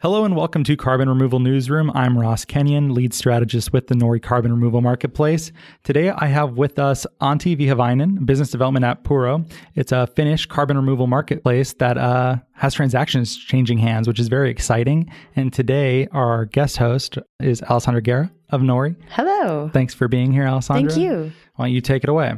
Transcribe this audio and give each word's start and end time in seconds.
Hello 0.00 0.26
and 0.26 0.36
welcome 0.36 0.62
to 0.64 0.76
Carbon 0.76 1.08
Removal 1.08 1.38
Newsroom. 1.40 1.90
I'm 1.94 2.18
Ross 2.18 2.44
Kenyon, 2.44 2.92
lead 2.92 3.14
strategist 3.14 3.72
with 3.72 3.86
the 3.86 3.94
Nori 3.94 4.22
Carbon 4.22 4.52
Removal 4.52 4.82
Marketplace. 4.82 5.52
Today 5.84 6.10
I 6.10 6.26
have 6.26 6.58
with 6.58 6.78
us 6.78 7.06
Antti 7.22 7.58
Vehviläinen, 7.58 8.26
business 8.26 8.50
development 8.50 8.84
at 8.84 9.04
Puro. 9.04 9.46
It's 9.74 9.92
a 9.92 10.06
Finnish 10.08 10.44
carbon 10.44 10.76
removal 10.76 11.06
marketplace 11.06 11.72
that 11.78 11.96
uh, 11.96 12.36
has 12.52 12.74
transactions 12.74 13.38
changing 13.38 13.78
hands, 13.78 14.06
which 14.06 14.20
is 14.20 14.28
very 14.28 14.50
exciting. 14.50 15.10
And 15.34 15.50
today 15.50 16.08
our 16.12 16.44
guest 16.44 16.76
host 16.76 17.16
is 17.40 17.62
Alessandra 17.62 18.02
Guerra 18.02 18.30
of 18.50 18.60
Nori. 18.60 18.96
Hello. 19.08 19.70
Thanks 19.72 19.94
for 19.94 20.08
being 20.08 20.30
here, 20.30 20.46
Alessandra. 20.46 20.90
Thank 20.92 21.02
you. 21.02 21.32
Why 21.54 21.68
don't 21.68 21.72
you 21.74 21.80
take 21.80 22.04
it 22.04 22.10
away? 22.10 22.34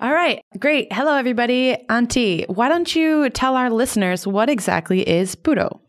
All 0.00 0.12
right. 0.12 0.40
Great. 0.60 0.92
Hello, 0.92 1.16
everybody. 1.16 1.76
Antti, 1.88 2.48
why 2.48 2.68
don't 2.68 2.94
you 2.94 3.30
tell 3.30 3.56
our 3.56 3.68
listeners 3.68 4.28
what 4.28 4.48
exactly 4.48 5.00
is 5.08 5.34
Puro? 5.34 5.80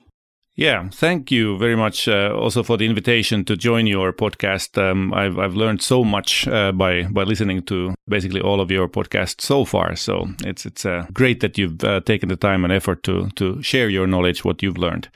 Yeah, 0.62 0.90
thank 0.92 1.32
you 1.32 1.58
very 1.58 1.76
much 1.76 2.08
uh, 2.08 2.36
also 2.36 2.62
for 2.62 2.78
the 2.78 2.86
invitation 2.86 3.44
to 3.46 3.58
join 3.58 3.88
your 3.88 4.14
podcast. 4.14 4.78
Um, 4.78 5.12
I've 5.12 5.40
I've 5.40 5.56
learned 5.56 5.82
so 5.82 6.04
much 6.04 6.48
uh, 6.48 6.72
by 6.72 7.08
by 7.10 7.24
listening 7.24 7.64
to 7.64 7.96
basically 8.08 8.42
all 8.42 8.62
of 8.62 8.70
your 8.70 8.88
podcasts 8.88 9.42
so 9.42 9.66
far. 9.66 9.96
So 9.96 10.28
it's 10.46 10.68
it's 10.68 10.86
uh, 10.86 11.08
great 11.14 11.40
that 11.40 11.58
you've 11.58 11.84
uh, 11.84 12.02
taken 12.02 12.30
the 12.30 12.36
time 12.36 12.64
and 12.64 12.72
effort 12.72 13.02
to 13.04 13.30
to 13.38 13.60
share 13.64 13.90
your 13.90 14.06
knowledge, 14.06 14.46
what 14.46 14.62
you've 14.62 14.78
learned. 14.78 15.10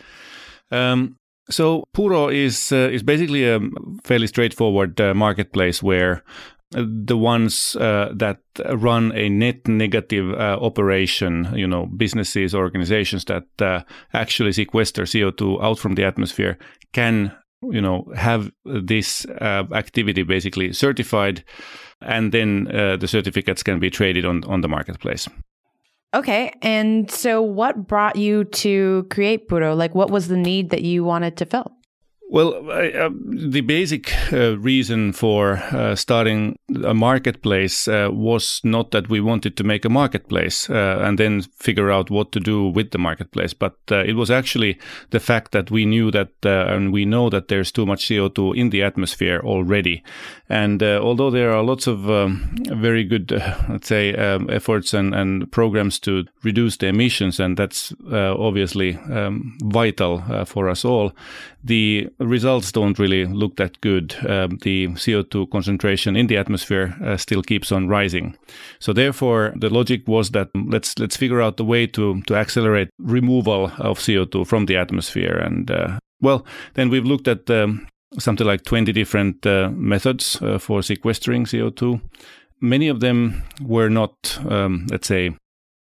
Um, 0.71 1.17
so 1.51 1.83
Puro 1.93 2.27
is 2.29 2.71
uh, 2.71 2.89
is 2.91 3.03
basically 3.03 3.47
a 3.47 3.59
fairly 4.03 4.27
straightforward 4.27 4.99
uh, 4.99 5.13
marketplace 5.13 5.83
where 5.83 6.23
the 6.71 7.17
ones 7.17 7.75
uh, 7.75 8.11
that 8.15 8.39
run 8.73 9.11
a 9.15 9.29
net 9.29 9.67
negative 9.67 10.33
uh, 10.33 10.57
operation, 10.59 11.47
you 11.55 11.67
know, 11.67 11.85
businesses, 11.85 12.55
organizations 12.55 13.25
that 13.25 13.45
uh, 13.61 13.81
actually 14.13 14.51
sequester 14.51 15.03
CO2 15.03 15.61
out 15.63 15.79
from 15.79 15.95
the 15.95 16.03
atmosphere 16.03 16.57
can, 16.93 17.31
you 17.61 17.81
know, 17.81 18.05
have 18.15 18.51
this 18.65 19.25
uh, 19.25 19.63
activity 19.73 20.23
basically 20.23 20.73
certified, 20.73 21.43
and 22.01 22.31
then 22.31 22.67
uh, 22.75 22.97
the 22.97 23.07
certificates 23.07 23.63
can 23.63 23.79
be 23.79 23.89
traded 23.89 24.25
on 24.25 24.43
on 24.45 24.61
the 24.61 24.67
marketplace. 24.67 25.27
Okay, 26.13 26.53
and 26.61 27.11
so 27.11 27.41
what 27.41 27.87
brought 27.87 28.15
you 28.15 28.45
to 28.45 29.05
create 29.11 29.49
Puro? 29.49 29.75
Like, 29.75 29.93
what 29.93 30.09
was 30.09 30.29
the 30.29 30.37
need 30.37 30.69
that 30.69 30.81
you 30.81 31.03
wanted 31.03 31.35
to 31.37 31.45
fill? 31.45 31.75
Well, 32.27 32.71
uh, 32.71 33.11
the 33.23 33.61
basic 33.61 34.11
uh, 34.33 34.57
reason 34.57 35.13
for 35.13 35.57
uh, 35.71 35.95
starting 35.95 36.57
a 36.83 36.93
marketplace 36.93 37.87
uh, 37.87 38.09
was 38.11 38.61
not 38.63 38.89
that 38.91 39.09
we 39.09 39.21
wanted 39.21 39.55
to 39.57 39.63
make 39.63 39.85
a 39.85 39.89
marketplace 39.89 40.67
uh, 40.67 41.01
and 41.01 41.19
then 41.19 41.43
figure 41.59 41.91
out 41.91 42.09
what 42.09 42.31
to 42.31 42.39
do 42.39 42.67
with 42.67 42.89
the 42.89 42.97
marketplace, 42.97 43.53
but 43.53 43.77
uh, 43.91 43.97
it 43.97 44.13
was 44.13 44.31
actually 44.31 44.79
the 45.11 45.19
fact 45.19 45.51
that 45.51 45.69
we 45.69 45.85
knew 45.85 46.09
that 46.09 46.29
and 46.43 46.91
we 46.91 47.05
know 47.05 47.29
that 47.29 47.47
there's 47.47 47.71
too 47.71 47.85
much 47.85 48.07
CO2 48.07 48.57
in 48.57 48.71
the 48.71 48.81
atmosphere 48.81 49.39
already. 49.43 50.03
And 50.49 50.81
although 50.81 51.29
there 51.29 51.51
are 51.51 51.63
lots 51.63 51.85
of 51.85 52.09
um, 52.09 52.55
very 52.69 53.03
good, 53.03 53.31
let's 53.69 53.87
say, 53.87 54.15
um, 54.15 54.49
efforts 54.49 54.93
and, 54.93 55.13
and 55.13 55.51
programs 55.51 55.99
to 55.99 56.25
reduce 56.43 56.77
the 56.77 56.87
emissions, 56.87 57.39
and 57.39 57.55
that's 57.55 57.93
obviously 58.11 58.95
um, 59.11 59.57
vital 59.63 60.45
for 60.45 60.69
us 60.69 60.83
all, 60.83 61.13
the 61.65 62.07
results 62.19 62.71
don't 62.71 62.99
really 62.99 63.25
look 63.25 63.55
that 63.55 63.81
good. 63.81 64.15
Um, 64.29 64.59
the 64.61 64.89
CO2 64.89 65.49
concentration 65.49 66.15
in 66.15 66.27
the 66.27 66.37
atmosphere 66.37 66.95
uh, 67.03 67.17
still 67.17 67.41
keeps 67.41 67.71
on 67.71 67.87
rising. 67.87 68.37
So 68.79 68.93
therefore, 68.93 69.51
the 69.55 69.69
logic 69.69 70.07
was 70.07 70.29
that 70.31 70.49
let's 70.53 70.97
let's 70.99 71.17
figure 71.17 71.41
out 71.41 71.57
the 71.57 71.65
way 71.65 71.87
to 71.87 72.21
to 72.21 72.35
accelerate 72.35 72.89
removal 72.99 73.71
of 73.79 73.97
CO2 73.97 74.45
from 74.45 74.67
the 74.67 74.77
atmosphere. 74.77 75.37
And 75.37 75.71
uh, 75.71 75.99
well, 76.21 76.45
then 76.75 76.89
we've 76.89 77.05
looked 77.05 77.27
at 77.27 77.49
um, 77.49 77.87
something 78.19 78.45
like 78.45 78.63
20 78.63 78.91
different 78.91 79.45
uh, 79.45 79.71
methods 79.71 80.39
uh, 80.41 80.59
for 80.59 80.83
sequestering 80.83 81.45
CO2. 81.45 81.99
Many 82.61 82.87
of 82.89 82.99
them 82.99 83.43
were 83.59 83.89
not, 83.89 84.39
um, 84.49 84.87
let's 84.89 85.07
say, 85.07 85.35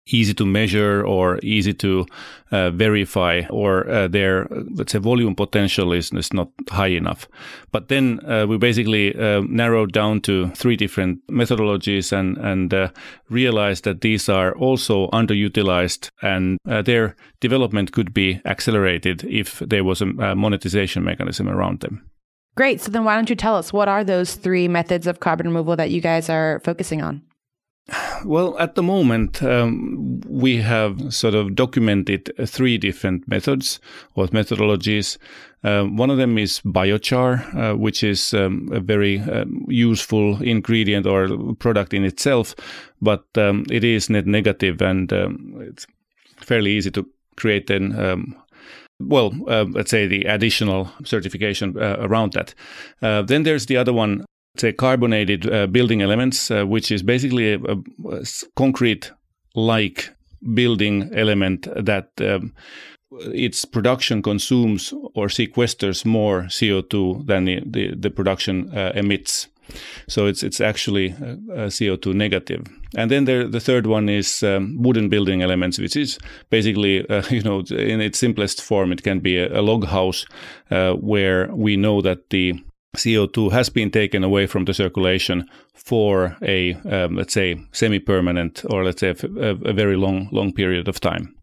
easy 0.08 0.34
to 0.34 0.46
measure 0.46 1.06
or 1.06 1.40
easy 1.44 1.74
to 1.74 2.06
uh, 2.52 2.72
verify 2.72 3.42
or 3.50 3.90
uh, 3.90 4.08
their 4.08 4.48
let's 4.76 4.92
say 4.92 5.00
volume 5.00 5.36
potential 5.36 5.94
is, 5.94 6.12
is 6.12 6.34
not 6.34 6.50
high 6.70 6.88
enough. 6.88 7.28
But 7.72 7.88
then 7.88 8.20
uh, 8.26 8.46
we 8.48 8.58
basically 8.58 9.16
uh, 9.16 9.42
narrowed 9.48 9.94
down 9.94 10.22
to 10.22 10.50
three 10.50 10.76
different 10.76 11.26
methodologies 11.28 12.12
and 12.12 12.38
and 12.38 12.74
uh, 12.74 12.90
realized 13.30 13.84
that 13.84 14.02
these 14.02 14.28
are 14.30 14.54
also 14.56 15.08
underutilized 15.10 16.10
and 16.22 16.58
uh, 16.68 16.82
their 16.82 17.16
development 17.40 17.92
could 17.92 18.14
be 18.14 18.42
accelerated 18.46 19.24
if 19.26 19.60
there 19.60 19.84
was 19.84 20.02
a 20.02 20.36
monetization 20.36 21.04
mechanism 21.04 21.48
around 21.48 21.80
them. 21.80 22.04
Great. 22.56 22.82
So 22.82 22.92
then 22.92 23.06
why 23.06 23.16
don't 23.16 23.30
you 23.30 23.36
tell 23.36 23.56
us 23.56 23.72
what 23.72 23.88
are 23.88 24.04
those 24.04 24.36
three 24.36 24.68
methods 24.68 25.08
of 25.08 25.22
carbon 25.22 25.48
removal 25.48 25.76
that 25.78 25.90
you 25.90 26.02
guys 26.02 26.30
are 26.30 26.60
focusing 26.66 27.02
on 27.02 27.22
well, 28.26 28.58
at 28.58 28.76
the 28.76 28.84
moment, 28.84 29.42
um, 29.44 30.22
we 30.28 30.58
have 30.58 31.14
sort 31.14 31.34
of 31.34 31.56
documented 31.56 32.32
three 32.46 32.78
different 32.78 33.28
methods 33.28 33.80
or 34.16 34.28
methodologies. 34.28 35.18
Uh, 35.64 35.84
one 35.84 36.10
of 36.10 36.18
them 36.18 36.38
is 36.38 36.60
biochar, 36.62 37.56
uh, 37.56 37.78
which 37.78 38.04
is 38.04 38.34
um, 38.34 38.70
a 38.72 38.80
very 38.80 39.20
um, 39.22 39.66
useful 39.68 40.42
ingredient 40.42 41.06
or 41.06 41.56
product 41.56 41.94
in 41.94 42.04
itself, 42.04 42.56
but 43.02 43.26
um, 43.38 43.66
it 43.70 43.84
is 43.84 44.10
net 44.10 44.26
negative 44.26 44.82
and 44.82 45.12
um, 45.14 45.56
it's 45.62 45.86
fairly 46.38 46.72
easy 46.72 46.92
to 46.92 47.08
create 47.36 47.68
then 47.68 47.98
um, 48.00 48.36
well, 49.08 49.34
uh, 49.48 49.66
let's 49.70 49.92
say 49.92 50.08
the 50.08 50.24
additional 50.26 50.92
certification 51.04 51.76
uh, 51.78 51.98
around 52.00 52.34
that. 52.34 52.54
Uh, 53.02 53.22
then 53.22 53.44
there's 53.44 53.66
the 53.66 53.78
other 53.78 53.94
one, 53.94 54.26
say 54.58 54.74
carbonated 54.74 55.52
uh, 55.52 55.68
building 55.68 56.02
elements, 56.02 56.52
uh, 56.52 56.66
which 56.66 56.92
is 56.92 57.04
basically 57.04 57.54
a, 57.54 57.60
a, 57.60 57.78
a 58.12 58.24
concrete 58.56 59.12
like 59.56 60.10
building 60.54 61.10
element 61.14 61.68
that 61.76 62.10
um, 62.20 62.54
its 63.34 63.66
production 63.66 64.22
consumes 64.22 64.94
or 65.14 65.28
sequesters 65.28 66.06
more 66.06 66.44
CO2 66.44 67.26
than 67.28 67.46
the, 67.46 67.62
the, 67.66 67.96
the 67.96 68.10
production 68.10 68.76
uh, 68.76 68.92
emits. 68.96 69.48
So 70.08 70.26
it's 70.26 70.44
it's 70.44 70.60
actually 70.60 71.12
uh, 71.14 71.70
CO2 71.70 72.14
negative. 72.14 72.66
And 72.98 73.10
then 73.10 73.24
there, 73.24 73.48
the 73.48 73.62
third 73.62 73.88
one 73.88 74.10
is 74.10 74.44
um, 74.44 74.82
wooden 74.82 75.08
building 75.08 75.42
elements, 75.42 75.80
which 75.80 75.96
is 75.96 76.20
basically, 76.50 77.08
uh, 77.08 77.24
you 77.30 77.42
know, 77.42 77.60
in 77.70 78.02
its 78.02 78.20
simplest 78.20 78.62
form, 78.62 78.92
it 78.92 79.04
can 79.04 79.20
be 79.20 79.38
a, 79.38 79.60
a 79.60 79.62
log 79.62 79.86
house 79.86 80.26
uh, 80.72 80.94
where 80.94 81.48
we 81.54 81.78
know 81.78 82.02
that 82.02 82.30
the 82.32 82.62
CO2 82.98 83.52
has 83.52 83.70
been 83.70 83.90
taken 83.90 84.24
away 84.24 84.48
from 84.48 84.66
the 84.66 84.74
circulation 84.74 85.50
for 85.74 86.36
a, 86.42 86.74
um, 86.90 87.16
let's 87.16 87.34
say, 87.34 87.60
semi-permanent 87.72 88.66
or 88.70 88.84
let's 88.84 89.00
say 89.00 89.10
a, 89.10 89.48
a, 89.48 89.74
very 89.74 89.96
long, 89.96 90.28
long 90.32 90.52
period 90.52 90.88
of 90.88 91.00
time. 91.00 91.34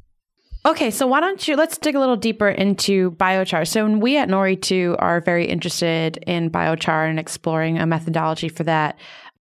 Okay, 0.67 0.91
so 0.91 1.07
why 1.07 1.21
don't 1.21 1.49
you 1.49 1.57
let's 1.57 1.79
dig 1.79 1.95
a 1.95 2.01
little 2.01 2.17
deeper 2.17 2.49
into 2.49 3.13
biochar. 3.13 3.67
So 3.67 3.87
we 3.97 4.19
at 4.19 4.29
Nori 4.29 4.61
too 4.61 4.97
are 4.99 5.21
very 5.21 5.47
interested 5.47 6.19
in 6.27 6.51
biochar 6.51 7.09
and 7.09 7.19
exploring 7.19 7.79
a 7.79 7.87
methodology 7.87 8.51
for 8.51 8.65
that. 8.65 8.99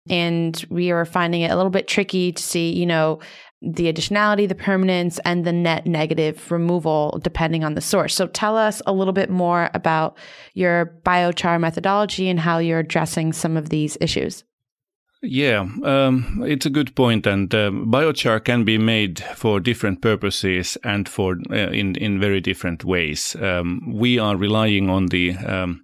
And 0.07 0.63
we 0.69 0.91
are 0.91 1.05
finding 1.05 1.41
it 1.41 1.49
a 1.49 1.55
little 1.55 1.71
bit 1.71 1.87
tricky 1.87 2.31
to 2.33 2.43
see, 2.43 2.71
you 2.71 2.85
know, 2.85 3.19
the 3.61 3.91
additionality, 3.91 4.47
the 4.47 4.55
permanence, 4.55 5.19
and 5.25 5.45
the 5.45 5.53
net 5.53 5.85
negative 5.85 6.51
removal 6.51 7.19
depending 7.23 7.63
on 7.63 7.73
the 7.73 7.81
source. 7.81 8.13
So 8.13 8.27
tell 8.27 8.57
us 8.57 8.81
a 8.85 8.93
little 8.93 9.13
bit 9.13 9.29
more 9.29 9.69
about 9.73 10.17
your 10.53 10.93
biochar 11.05 11.59
methodology 11.59 12.29
and 12.29 12.39
how 12.39 12.59
you're 12.59 12.79
addressing 12.79 13.33
some 13.33 13.57
of 13.57 13.69
these 13.69 13.97
issues. 14.01 14.43
Yeah, 15.27 15.67
um, 15.83 16.43
it's 16.45 16.67
a 16.67 16.69
good 16.69 16.95
point, 16.95 17.25
and 17.25 17.53
uh, 17.53 17.71
biochar 17.71 18.43
can 18.43 18.63
be 18.63 18.77
made 18.77 19.23
for 19.35 19.59
different 19.59 20.01
purposes 20.01 20.77
and 20.83 21.09
for 21.09 21.37
uh, 21.49 21.71
in 21.71 21.95
in 21.95 22.19
very 22.19 22.41
different 22.41 22.83
ways. 22.83 23.35
Um, 23.41 23.81
we 23.91 24.19
are 24.19 24.37
relying 24.37 24.89
on 24.89 25.07
the 25.07 25.35
um, 25.37 25.83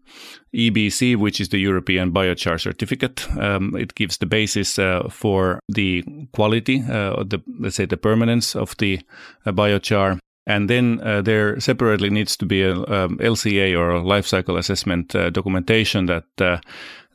EBC, 0.54 1.16
which 1.16 1.42
is 1.42 1.50
the 1.50 1.58
European 1.58 2.12
Biochar 2.12 2.60
Certificate. 2.60 3.28
Um, 3.38 3.76
it 3.76 3.96
gives 3.96 4.18
the 4.18 4.28
basis 4.28 4.78
uh, 4.78 5.10
for 5.10 5.60
the 5.68 6.04
quality, 6.34 6.84
uh, 6.88 7.24
the 7.24 7.42
let's 7.60 7.78
say 7.78 7.86
the 7.86 7.98
permanence 7.98 8.56
of 8.56 8.76
the 8.78 9.00
uh, 9.46 9.52
biochar. 9.52 10.20
And 10.46 10.70
then 10.70 11.00
uh, 11.04 11.22
there 11.22 11.60
separately 11.60 12.10
needs 12.10 12.38
to 12.38 12.46
be 12.46 12.64
a 12.64 12.76
um, 12.76 13.18
LCA 13.20 13.78
or 13.78 13.92
a 13.92 14.04
life 14.04 14.28
cycle 14.28 14.58
assessment 14.58 15.16
uh, 15.16 15.30
documentation 15.30 16.08
that 16.08 16.26
uh, 16.40 16.58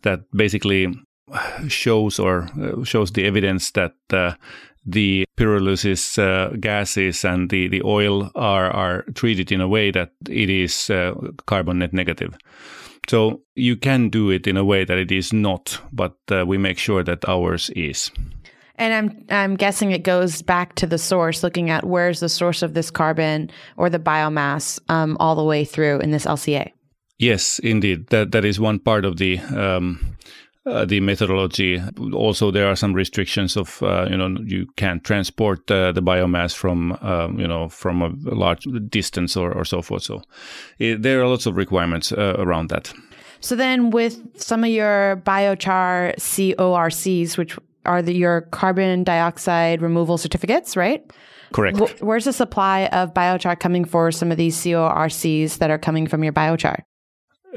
that 0.02 0.20
basically 0.32 0.94
shows 1.68 2.18
or 2.18 2.48
shows 2.84 3.12
the 3.12 3.24
evidence 3.24 3.70
that 3.72 3.94
the 4.86 5.24
pyrolysis 5.36 6.18
uh, 6.18 6.56
gases 6.56 7.24
and 7.24 7.50
the, 7.50 7.68
the 7.68 7.82
oil 7.82 8.30
are, 8.34 8.70
are 8.70 9.02
treated 9.14 9.50
in 9.50 9.60
a 9.60 9.68
way 9.68 9.90
that 9.90 10.12
it 10.28 10.48
is 10.48 10.88
uh, 10.90 11.14
carbon 11.46 11.80
net 11.80 11.92
negative. 11.92 12.34
So 13.08 13.42
you 13.54 13.76
can 13.76 14.08
do 14.08 14.30
it 14.30 14.46
in 14.46 14.56
a 14.56 14.64
way 14.64 14.84
that 14.84 14.98
it 14.98 15.12
is 15.12 15.32
not, 15.32 15.80
but 15.92 16.16
uh, 16.30 16.44
we 16.46 16.58
make 16.58 16.78
sure 16.78 17.02
that 17.04 17.28
ours 17.28 17.70
is. 17.70 18.10
And 18.78 18.92
I'm 18.92 19.24
I'm 19.30 19.56
guessing 19.56 19.92
it 19.92 20.02
goes 20.02 20.42
back 20.42 20.74
to 20.74 20.86
the 20.86 20.98
source, 20.98 21.42
looking 21.42 21.70
at 21.70 21.86
where's 21.86 22.20
the 22.20 22.28
source 22.28 22.62
of 22.62 22.74
this 22.74 22.90
carbon 22.90 23.50
or 23.78 23.88
the 23.88 23.98
biomass 23.98 24.78
um, 24.90 25.16
all 25.18 25.34
the 25.34 25.44
way 25.44 25.64
through 25.64 26.00
in 26.00 26.10
this 26.10 26.26
LCA. 26.26 26.72
Yes, 27.18 27.58
indeed. 27.60 28.08
That 28.08 28.32
that 28.32 28.44
is 28.44 28.60
one 28.60 28.78
part 28.78 29.06
of 29.06 29.16
the 29.16 29.38
um, 29.38 30.16
uh, 30.66 30.84
the 30.84 31.00
methodology. 31.00 31.80
Also, 32.12 32.50
there 32.50 32.66
are 32.66 32.76
some 32.76 32.92
restrictions 32.92 33.56
of 33.56 33.82
uh, 33.82 34.06
you 34.10 34.16
know 34.16 34.36
you 34.44 34.66
can't 34.76 35.04
transport 35.04 35.70
uh, 35.70 35.92
the 35.92 36.02
biomass 36.02 36.54
from 36.54 36.98
uh, 37.02 37.28
you 37.36 37.46
know 37.46 37.68
from 37.68 38.02
a 38.02 38.08
large 38.34 38.66
distance 38.88 39.36
or, 39.36 39.52
or 39.52 39.64
so 39.64 39.82
forth. 39.82 40.02
So 40.02 40.22
it, 40.78 41.02
there 41.02 41.22
are 41.22 41.28
lots 41.28 41.46
of 41.46 41.56
requirements 41.56 42.12
uh, 42.12 42.34
around 42.38 42.70
that. 42.70 42.92
So 43.40 43.54
then, 43.54 43.90
with 43.90 44.20
some 44.40 44.64
of 44.64 44.70
your 44.70 45.22
biochar 45.24 46.14
CORCs, 46.16 47.36
which 47.38 47.56
are 47.84 48.02
the, 48.02 48.12
your 48.12 48.42
carbon 48.50 49.04
dioxide 49.04 49.80
removal 49.80 50.18
certificates, 50.18 50.76
right? 50.76 51.08
Correct. 51.52 51.78
where's 52.00 52.24
the 52.24 52.32
supply 52.32 52.86
of 52.86 53.14
biochar 53.14 53.58
coming 53.58 53.84
for 53.84 54.10
some 54.10 54.32
of 54.32 54.36
these 54.36 54.56
CORCs 54.56 55.58
that 55.58 55.70
are 55.70 55.78
coming 55.78 56.08
from 56.08 56.24
your 56.24 56.32
biochar? 56.32 56.80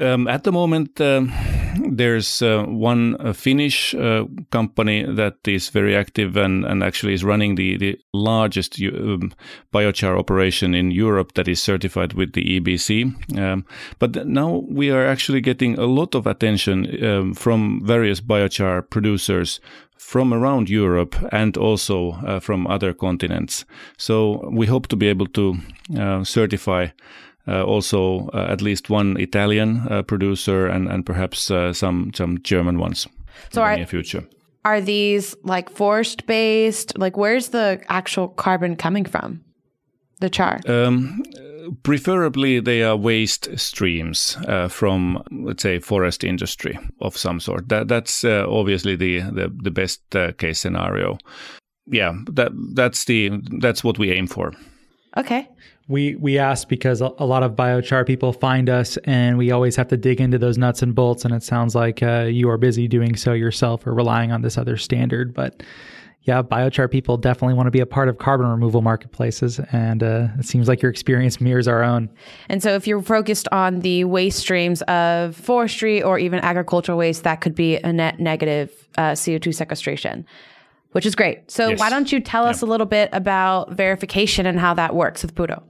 Um, 0.00 0.28
at 0.28 0.44
the 0.44 0.52
moment, 0.52 1.00
um, 1.00 1.32
there's 1.76 2.42
uh, 2.42 2.64
one 2.64 3.16
uh, 3.20 3.32
Finnish 3.32 3.94
uh, 3.94 4.24
company 4.50 5.04
that 5.04 5.36
is 5.46 5.68
very 5.68 5.96
active 5.96 6.36
and, 6.36 6.64
and 6.64 6.82
actually 6.82 7.14
is 7.14 7.24
running 7.24 7.54
the, 7.54 7.76
the 7.76 7.98
largest 8.12 8.80
um, 8.80 9.32
biochar 9.72 10.18
operation 10.18 10.74
in 10.74 10.90
Europe 10.90 11.34
that 11.34 11.48
is 11.48 11.62
certified 11.62 12.14
with 12.14 12.32
the 12.32 12.60
EBC. 12.60 13.38
Um, 13.38 13.64
but 13.98 14.26
now 14.26 14.62
we 14.68 14.90
are 14.90 15.06
actually 15.06 15.40
getting 15.40 15.78
a 15.78 15.86
lot 15.86 16.14
of 16.14 16.26
attention 16.26 17.04
um, 17.04 17.34
from 17.34 17.80
various 17.84 18.20
biochar 18.20 18.88
producers 18.88 19.60
from 20.00 20.32
around 20.32 20.68
Europe 20.68 21.14
and 21.30 21.56
also 21.56 22.12
uh, 22.26 22.40
from 22.40 22.66
other 22.66 22.92
continents. 22.92 23.64
So 23.96 24.48
we 24.50 24.66
hope 24.66 24.88
to 24.88 24.96
be 24.96 25.06
able 25.08 25.26
to 25.26 25.56
uh, 25.96 26.24
certify 26.24 26.88
also 27.46 28.28
uh, 28.32 28.46
at 28.50 28.62
least 28.62 28.90
one 28.90 29.16
Italian 29.18 29.86
uh, 29.90 30.02
producer 30.02 30.66
and 30.66 30.88
and 30.88 31.04
perhaps 31.04 31.50
some 31.72 32.10
some 32.14 32.38
German 32.42 32.78
ones 32.78 33.06
so 33.50 33.62
in 33.62 33.66
are, 33.66 33.72
the 33.72 33.76
near 33.78 33.86
future. 33.86 34.24
Are 34.64 34.80
these 34.80 35.34
like 35.44 35.70
forest 35.70 36.26
based? 36.26 36.98
Like 36.98 37.16
where's 37.16 37.48
the 37.48 37.80
actual 37.88 38.28
carbon 38.28 38.76
coming 38.76 39.04
from? 39.04 39.40
The 40.20 40.28
char. 40.28 40.60
Um, 40.68 41.22
preferably 41.82 42.60
they 42.60 42.82
are 42.82 42.96
waste 42.96 43.48
streams 43.58 44.36
uh, 44.48 44.68
from 44.68 45.22
let's 45.30 45.62
say 45.62 45.78
forest 45.78 46.24
industry 46.24 46.78
of 47.00 47.16
some 47.16 47.40
sort 47.40 47.68
that 47.68 47.88
that's 47.88 48.24
uh, 48.24 48.44
obviously 48.48 48.96
the 48.96 49.20
the, 49.20 49.52
the 49.62 49.70
best 49.70 50.00
uh, 50.16 50.32
case 50.32 50.58
scenario 50.60 51.18
yeah 51.86 52.12
that 52.26 52.52
that's 52.74 53.04
the 53.04 53.30
that's 53.60 53.84
what 53.84 53.98
we 53.98 54.10
aim 54.10 54.26
for 54.26 54.52
okay 55.16 55.48
we 55.90 56.14
we 56.14 56.38
ask 56.38 56.68
because 56.68 57.00
a, 57.00 57.08
lot 57.08 57.42
of 57.42 57.56
biochar 57.56 58.06
people 58.06 58.32
find 58.32 58.70
us, 58.70 58.96
and 58.98 59.36
we 59.36 59.50
always 59.50 59.74
have 59.74 59.88
to 59.88 59.96
dig 59.96 60.20
into 60.20 60.38
those 60.38 60.56
nuts 60.56 60.82
and 60.82 60.94
bolts. 60.94 61.24
And 61.24 61.34
it 61.34 61.42
sounds 61.42 61.74
like 61.74 62.00
uh, 62.00 62.28
you 62.30 62.48
are 62.48 62.56
busy 62.56 62.86
doing 62.86 63.16
so 63.16 63.32
yourself, 63.32 63.84
or 63.88 63.92
relying 63.92 64.30
on 64.30 64.42
this 64.42 64.56
other 64.56 64.76
standard. 64.76 65.34
But 65.34 65.64
yeah, 66.22 66.42
biochar 66.42 66.88
people 66.88 67.16
definitely 67.16 67.54
want 67.54 67.66
to 67.66 67.72
be 67.72 67.80
a 67.80 67.86
part 67.86 68.08
of 68.08 68.18
carbon 68.18 68.46
removal 68.46 68.82
marketplaces, 68.82 69.58
and 69.72 70.04
uh, 70.04 70.28
it 70.38 70.46
seems 70.46 70.68
like 70.68 70.80
your 70.80 70.92
experience 70.92 71.40
mirrors 71.40 71.66
our 71.66 71.82
own. 71.82 72.08
And 72.48 72.62
so, 72.62 72.76
if 72.76 72.86
you're 72.86 73.02
focused 73.02 73.48
on 73.50 73.80
the 73.80 74.04
waste 74.04 74.38
streams 74.38 74.82
of 74.82 75.34
forestry 75.34 76.04
or 76.04 76.20
even 76.20 76.38
agricultural 76.38 76.98
waste, 76.98 77.24
that 77.24 77.40
could 77.40 77.56
be 77.56 77.78
a 77.78 77.92
net 77.92 78.20
negative 78.20 78.70
uh, 78.96 79.12
CO2 79.12 79.52
sequestration 79.52 80.24
which 80.92 81.06
is 81.06 81.14
great. 81.14 81.50
So 81.50 81.68
yes. 81.68 81.80
why 81.80 81.90
don't 81.90 82.10
you 82.10 82.20
tell 82.20 82.46
us 82.46 82.62
a 82.62 82.66
little 82.66 82.86
bit 82.86 83.10
about 83.12 83.72
verification 83.72 84.46
and 84.46 84.58
how 84.58 84.74
that 84.74 84.94
works 84.94 85.22
with 85.22 85.34
Puro? 85.34 85.62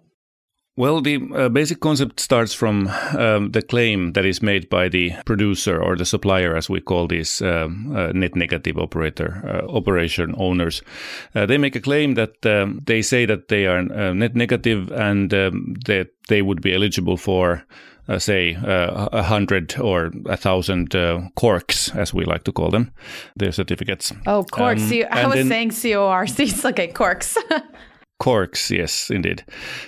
Well, 0.76 1.02
the 1.02 1.20
uh, 1.34 1.48
basic 1.50 1.80
concept 1.80 2.20
starts 2.20 2.54
from 2.54 2.88
um, 3.18 3.50
the 3.50 3.60
claim 3.60 4.12
that 4.12 4.24
is 4.24 4.40
made 4.40 4.70
by 4.70 4.88
the 4.88 5.12
producer 5.26 5.78
or 5.82 5.94
the 5.94 6.06
supplier, 6.06 6.56
as 6.56 6.70
we 6.70 6.80
call 6.80 7.06
these 7.06 7.42
um, 7.42 7.94
uh, 7.94 8.12
net 8.12 8.34
negative 8.34 8.78
operator 8.78 9.42
uh, 9.44 9.70
operation 9.70 10.34
owners. 10.38 10.80
Uh, 11.34 11.44
they 11.44 11.58
make 11.58 11.76
a 11.76 11.80
claim 11.80 12.14
that 12.14 12.46
um, 12.46 12.80
they 12.86 13.02
say 13.02 13.26
that 13.26 13.48
they 13.48 13.66
are 13.66 13.80
uh, 13.80 14.14
net 14.14 14.34
negative 14.34 14.90
and 14.92 15.34
um, 15.34 15.74
that 15.84 16.12
they 16.28 16.40
would 16.40 16.62
be 16.62 16.72
eligible 16.72 17.18
for. 17.18 17.62
Uh, 18.10 18.18
say 18.18 18.56
a 18.60 19.22
hundred 19.22 19.78
or 19.78 20.10
a 20.26 20.36
thousand 20.36 20.94
corks, 21.36 21.94
as 21.94 22.12
we 22.12 22.24
like 22.24 22.42
to 22.42 22.52
call 22.52 22.70
them, 22.70 22.90
their 23.36 23.52
certificates. 23.52 24.12
Oh, 24.26 24.42
corks! 24.42 24.90
Um, 24.90 25.04
I 25.12 25.26
was 25.26 25.36
then, 25.36 25.48
saying 25.48 25.70
C 25.70 25.94
O 25.94 26.06
R 26.06 26.26
C. 26.26 26.52
Okay, 26.70 26.88
corks. 26.88 27.36
corks 28.20 28.70
yes 28.70 29.10
indeed 29.10 29.42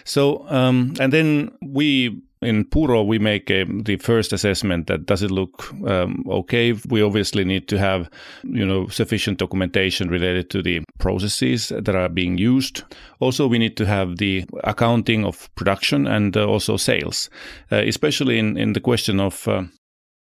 so 0.05 0.49
um, 0.49 0.95
and 0.99 1.13
then 1.13 1.51
we 1.61 2.23
in 2.43 2.65
Puro, 2.65 3.03
we 3.03 3.19
make 3.19 3.51
a, 3.51 3.65
the 3.65 3.97
first 3.97 4.33
assessment 4.33 4.87
that 4.87 5.07
does 5.07 5.23
it 5.23 5.31
look 5.31 5.73
um, 5.87 6.25
okay. 6.29 6.73
We 6.89 7.03
obviously 7.03 7.45
need 7.45 7.69
to 7.69 7.79
have, 7.79 8.11
you 8.43 8.67
know, 8.67 8.89
sufficient 8.89 9.39
documentation 9.39 10.09
related 10.09 10.51
to 10.51 10.63
the 10.63 10.81
processes 10.99 11.69
that 11.69 11.95
are 11.95 12.09
being 12.09 12.39
used. 12.39 12.83
Also, 13.21 13.47
we 13.47 13.59
need 13.59 13.77
to 13.77 13.87
have 13.87 14.17
the 14.17 14.45
accounting 14.65 15.25
of 15.25 15.49
production 15.55 16.07
and 16.07 16.37
uh, 16.37 16.47
also 16.47 16.77
sales, 16.77 17.31
uh, 17.71 17.77
especially 17.77 18.39
in, 18.39 18.57
in 18.57 18.73
the 18.73 18.81
question 18.81 19.21
of 19.21 19.47
uh, 19.49 19.63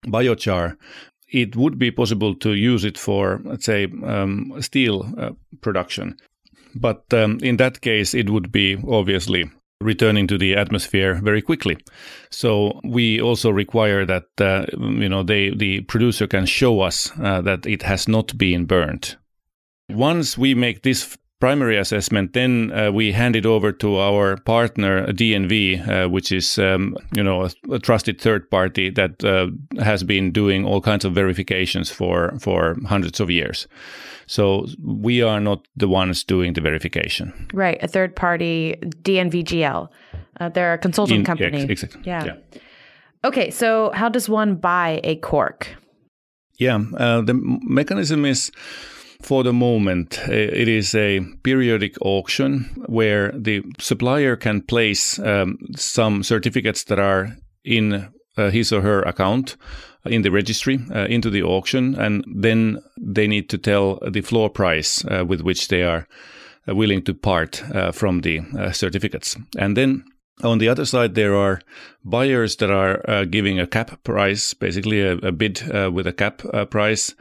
biochar. 0.06 0.76
It 1.30 1.56
would 1.56 1.80
be 1.80 1.92
possible 1.92 2.36
to 2.36 2.54
use 2.54 2.84
it 2.84 2.98
for, 2.98 3.42
let's 3.46 3.66
say, 3.66 3.88
um, 4.06 4.54
steel 4.60 5.10
uh, 5.18 5.32
production. 5.62 6.18
But 6.76 7.14
um, 7.14 7.40
in 7.42 7.58
that 7.58 7.82
case, 7.82 8.14
it 8.14 8.30
would 8.30 8.52
be 8.52 8.78
obviously 8.88 9.50
returning 9.82 10.28
to 10.28 10.38
the 10.38 10.56
atmosphere 10.56 11.16
very 11.16 11.42
quickly. 11.42 11.78
So 12.30 12.80
we 12.84 13.22
also 13.22 13.50
require 13.50 14.06
that 14.06 14.26
uh, 14.40 14.66
you 14.78 15.10
know 15.10 15.24
they, 15.24 15.50
the 15.50 15.82
producer 15.82 16.28
can 16.28 16.46
show 16.46 16.82
us 16.82 17.12
uh, 17.22 17.42
that 17.42 17.66
it 17.66 17.84
has 17.84 18.08
not 18.08 18.38
been 18.38 18.66
burned. 18.66 19.18
Once 19.90 20.38
we 20.38 20.56
make 20.56 20.84
this 20.84 21.18
primary 21.42 21.78
assessment, 21.78 22.34
then 22.34 22.72
uh, 22.72 22.92
we 22.92 23.12
hand 23.12 23.36
it 23.36 23.46
over 23.46 23.74
to 23.74 23.98
our 23.98 24.38
partner 24.38 25.08
DNV, 25.08 25.88
uh, 25.88 26.08
which 26.08 26.32
is 26.32 26.58
um, 26.58 26.96
you 27.14 27.24
know 27.24 27.44
a, 27.44 27.52
a, 27.72 27.80
trusted 27.80 28.22
third 28.22 28.50
party 28.50 28.90
that 28.92 29.24
uh, 29.26 29.48
has 29.84 30.04
been 30.04 30.32
doing 30.32 30.64
all 30.64 30.80
kinds 30.80 31.04
of 31.04 31.14
verifications 31.14 31.92
for 31.92 32.32
for 32.40 32.78
hundreds 32.86 33.20
of 33.20 33.30
years. 33.30 33.68
So 34.32 34.66
we 34.82 35.22
are 35.22 35.42
not 35.42 35.68
the 35.76 35.90
ones 35.90 36.24
doing 36.24 36.54
the 36.54 36.62
verification. 36.62 37.34
Right, 37.54 37.78
a 37.84 37.88
third 37.90 38.16
party 38.16 38.78
DNVGL. 38.82 39.90
Uh, 40.40 40.48
they're 40.48 40.76
a 40.76 40.78
consulting 40.78 41.18
In, 41.18 41.26
company. 41.26 41.64
exactly. 41.64 42.02
Yeah. 42.06 42.24
yeah. 42.24 42.60
Okay, 43.26 43.52
so 43.52 43.92
how 43.94 44.08
does 44.08 44.30
one 44.30 44.56
buy 44.56 45.02
a 45.04 45.18
cork? 45.18 45.76
Yeah, 46.58 46.80
uh, 46.98 47.22
the 47.22 47.34
mechanism 47.34 48.24
is 48.24 48.54
for 49.22 49.44
the 49.44 49.52
moment, 49.52 50.20
it 50.30 50.70
is 50.70 50.96
a 50.96 51.20
periodic 51.44 51.96
auction 52.02 52.70
where 52.86 53.34
the 53.34 53.62
supplier 53.80 54.38
can 54.38 54.62
place 54.62 55.20
um, 55.20 55.58
some 55.76 56.24
certificates 56.24 56.86
that 56.86 57.00
are 57.00 57.36
in 57.66 58.08
uh, 58.38 58.50
his 58.50 58.72
or 58.72 58.82
her 58.82 59.02
account 59.02 59.58
in 60.06 60.22
the 60.24 60.32
registry 60.32 60.80
uh, 60.94 61.06
into 61.06 61.30
the 61.30 61.44
auction, 61.44 61.96
and 61.96 62.24
then 62.28 62.80
they 63.00 63.28
need 63.28 63.50
to 63.50 63.58
tell 63.58 64.00
the 64.10 64.22
floor 64.22 64.50
price 64.50 65.06
uh, 65.06 65.26
with 65.26 65.42
which 65.42 65.68
they 65.68 65.84
are 65.84 66.08
uh, 66.68 66.76
willing 66.76 67.04
to 67.04 67.14
part 67.14 67.64
uh, 67.74 67.92
from 67.92 68.22
the 68.22 68.40
uh, 68.58 68.72
certificates. 68.72 69.36
And 69.58 69.78
then 69.78 70.04
on 70.44 70.58
the 70.58 70.70
other 70.70 70.86
side, 70.86 71.14
there 71.14 71.36
are 71.36 71.62
buyers 72.04 72.56
that 72.58 72.72
are 72.72 73.26
giving 73.26 73.60
a 73.60 73.68
cap 73.68 74.04
price, 74.04 74.56
basically 74.56 75.02
a, 75.02 75.14
a 75.18 75.32
bid 75.32 75.62
with 75.94 76.08
a 76.08 76.14
cap 76.14 76.42
price, 76.72 77.14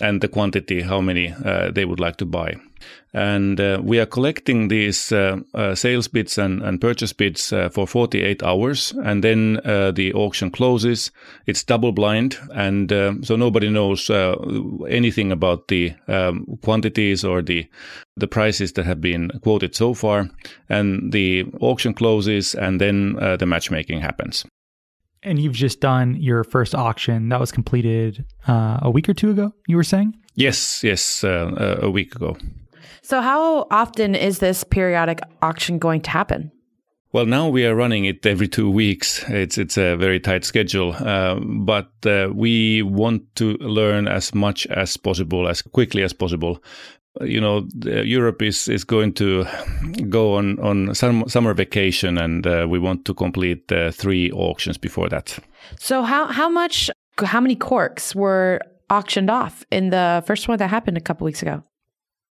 and 0.00 0.20
the 0.20 0.28
quantity, 0.28 0.82
how 0.82 1.00
many 1.00 1.32
uh, 1.44 1.70
they 1.70 1.84
would 1.84 2.00
like 2.00 2.16
to 2.16 2.26
buy. 2.26 2.56
And 3.12 3.60
uh, 3.60 3.80
we 3.82 4.00
are 4.00 4.06
collecting 4.06 4.68
these 4.68 5.12
uh, 5.12 5.38
uh 5.54 5.74
sales 5.76 6.08
bids 6.08 6.36
and, 6.36 6.62
and 6.62 6.80
purchase 6.80 7.12
bids 7.12 7.52
uh, 7.52 7.68
for 7.68 7.86
48 7.86 8.42
hours, 8.42 8.92
and 9.04 9.22
then 9.22 9.60
uh, 9.64 9.92
the 9.92 10.12
auction 10.12 10.50
closes. 10.50 11.12
It's 11.46 11.62
double 11.62 11.92
blind, 11.92 12.36
and 12.52 12.90
so 13.24 13.36
nobody 13.36 13.70
knows 13.70 14.10
anything 14.90 15.32
about 15.32 15.68
the 15.68 15.94
um, 16.08 16.58
quantities 16.62 17.24
or 17.24 17.40
the 17.40 17.66
the 18.16 18.28
prices 18.28 18.72
that 18.72 18.84
have 18.84 19.00
been 19.00 19.30
quoted 19.42 19.74
so 19.74 19.94
far. 19.94 20.28
And 20.68 21.12
the 21.12 21.44
auction 21.60 21.94
closes, 21.94 22.54
and 22.54 22.80
then 22.80 23.14
the 23.38 23.46
matchmaking 23.46 24.00
happens 24.00 24.44
and 25.24 25.38
you've 25.38 25.54
just 25.54 25.80
done 25.80 26.16
your 26.16 26.44
first 26.44 26.74
auction 26.74 27.28
that 27.30 27.40
was 27.40 27.50
completed 27.50 28.24
uh, 28.46 28.78
a 28.82 28.90
week 28.90 29.08
or 29.08 29.14
two 29.14 29.30
ago. 29.30 29.52
You 29.66 29.76
were 29.76 29.84
saying? 29.84 30.14
Yes, 30.34 30.82
yes, 30.84 31.24
uh, 31.24 31.78
a 31.82 31.90
week 31.90 32.14
ago. 32.14 32.36
So, 33.02 33.20
how 33.20 33.66
often 33.70 34.14
is 34.14 34.38
this 34.38 34.64
periodic 34.64 35.20
auction 35.42 35.78
going 35.78 36.00
to 36.02 36.10
happen? 36.10 36.50
Well, 37.12 37.26
now 37.26 37.48
we 37.48 37.64
are 37.64 37.76
running 37.76 38.06
it 38.06 38.26
every 38.26 38.48
two 38.48 38.68
weeks. 38.68 39.24
It's 39.28 39.56
it's 39.56 39.78
a 39.78 39.94
very 39.94 40.18
tight 40.18 40.44
schedule, 40.44 40.94
uh, 40.94 41.38
but 41.38 41.92
uh, 42.04 42.30
we 42.34 42.82
want 42.82 43.22
to 43.36 43.56
learn 43.58 44.08
as 44.08 44.34
much 44.34 44.66
as 44.66 44.96
possible, 44.96 45.46
as 45.46 45.62
quickly 45.62 46.02
as 46.02 46.12
possible, 46.12 46.60
you 47.20 47.40
know, 47.40 47.66
Europe 47.84 48.42
is, 48.42 48.68
is 48.68 48.84
going 48.84 49.12
to 49.14 49.44
go 50.08 50.34
on, 50.34 50.58
on 50.60 50.94
some 50.94 51.28
summer 51.28 51.54
vacation 51.54 52.18
and 52.18 52.46
uh, 52.46 52.66
we 52.68 52.78
want 52.78 53.04
to 53.04 53.14
complete 53.14 53.70
uh, 53.70 53.90
three 53.90 54.30
auctions 54.32 54.78
before 54.78 55.08
that. 55.08 55.38
So 55.78 56.02
how, 56.02 56.26
how 56.26 56.48
much, 56.48 56.90
how 57.18 57.40
many 57.40 57.56
corks 57.56 58.14
were 58.14 58.60
auctioned 58.90 59.30
off 59.30 59.64
in 59.70 59.90
the 59.90 60.22
first 60.26 60.48
one 60.48 60.58
that 60.58 60.68
happened 60.68 60.96
a 60.96 61.00
couple 61.00 61.24
weeks 61.24 61.42
ago? 61.42 61.62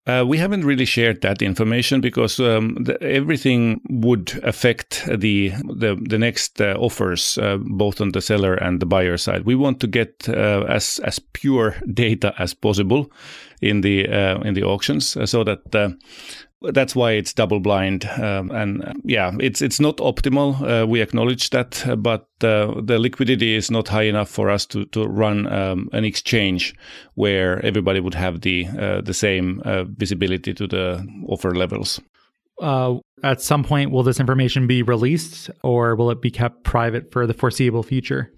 Uh, 0.06 0.26
we 0.28 0.38
haven't 0.38 0.66
really 0.66 0.84
shared 0.84 1.22
that 1.22 1.42
information 1.42 2.02
because 2.02 2.38
um, 2.38 2.76
the, 2.76 3.02
everything 3.02 3.80
would 3.90 4.38
affect 4.44 5.06
the 5.08 5.50
the, 5.76 5.96
the 6.10 6.18
next 6.18 6.60
uh, 6.60 6.76
offers, 6.78 7.38
uh, 7.38 7.58
both 7.62 8.02
on 8.02 8.12
the 8.12 8.22
seller 8.22 8.56
and 8.56 8.82
the 8.82 8.86
buyer 8.86 9.16
side. 9.16 9.46
We 9.46 9.56
want 9.56 9.80
to 9.80 9.88
get 9.88 10.28
uh, 10.28 10.66
as 10.68 11.00
as 11.06 11.20
pure 11.20 11.76
data 11.94 12.34
as 12.38 12.54
possible 12.54 13.10
in 13.62 13.80
the 13.80 14.10
uh, 14.10 14.42
in 14.42 14.56
the 14.56 14.64
auctions, 14.64 15.16
uh, 15.16 15.26
so 15.26 15.46
that 15.46 15.96
that's 16.72 16.96
why 16.96 17.12
it's 17.12 17.34
double 17.34 17.60
blind 17.60 18.06
um, 18.18 18.50
and 18.52 18.84
uh, 18.84 18.94
yeah 19.04 19.32
it's 19.40 19.62
it's 19.62 19.80
not 19.80 19.98
optimal. 19.98 20.62
Uh, 20.62 20.88
we 20.88 21.02
acknowledge 21.02 21.50
that 21.50 21.86
uh, 21.88 21.96
but 21.96 22.28
uh, 22.42 22.74
the 22.82 22.98
liquidity 23.00 23.56
is 23.56 23.70
not 23.70 23.88
high 23.88 24.04
enough 24.04 24.30
for 24.30 24.50
us 24.50 24.66
to 24.66 24.86
to 24.86 25.06
run 25.06 25.48
um, 25.48 25.90
an 25.92 26.06
exchange 26.06 26.74
where 27.16 27.64
everybody 27.66 28.00
would 28.00 28.16
have 28.16 28.42
the 28.42 28.68
uh, 28.80 29.02
the 29.02 29.14
same 29.14 29.62
uh, 29.66 29.84
visibility 29.84 30.54
to 30.54 30.68
the 30.68 31.06
offer 31.28 31.54
levels. 31.54 32.00
At 33.24 33.42
some 33.42 33.64
point 33.64 33.92
will 33.92 34.04
this 34.04 34.20
information 34.20 34.68
be 34.68 34.84
released 34.84 35.50
or 35.64 35.96
will 35.96 36.12
it 36.12 36.22
be 36.22 36.30
kept 36.30 36.64
private 36.64 37.12
for 37.12 37.26
the 37.26 37.34
foreseeable 37.34 37.84
future 37.84 38.32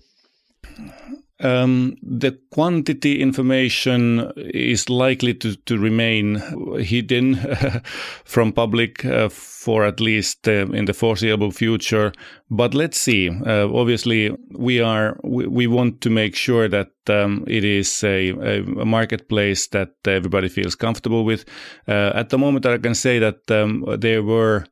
um, 1.42 1.98
the 2.02 2.40
quantity 2.52 3.22
information 3.22 4.32
is 4.38 4.90
likely 4.90 5.34
to, 5.34 5.56
to 5.56 5.78
remain 5.78 6.42
hidden 6.80 7.36
from 8.24 8.54
public 8.54 9.04
uh, 9.04 9.28
for 9.28 9.84
at 9.86 10.00
least 10.00 10.48
uh, 10.48 10.68
in 10.68 10.86
the 10.86 10.94
foreseeable 10.94 11.52
future. 11.52 12.14
But 12.50 12.74
let's 12.74 13.00
see. 13.00 13.30
Uh, 13.30 13.68
obviously, 13.74 14.36
we 14.52 14.80
are 14.80 15.20
we, 15.24 15.48
we, 15.48 15.68
want 15.68 16.00
to 16.02 16.10
make 16.10 16.36
sure 16.36 16.70
that 16.70 16.92
um, 17.10 17.44
it 17.48 17.66
is 17.66 18.04
a, 18.04 18.30
a, 18.30 18.62
marketplace 18.86 19.68
that 19.68 19.90
everybody 20.06 20.48
feels 20.48 20.76
comfortable 20.76 21.26
with. 21.26 21.44
Uh, 21.88 22.12
at 22.16 22.30
the 22.30 22.38
moment, 22.38 22.66
I 22.66 22.78
can 22.78 22.96
say 22.96 23.20
that 23.20 23.52
um, 23.52 23.84
there 24.00 24.24
were 24.24 24.66